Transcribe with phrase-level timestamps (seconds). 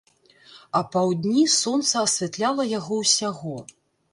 [0.79, 3.55] Апаўдні сонца асвятляла яго ўсяго.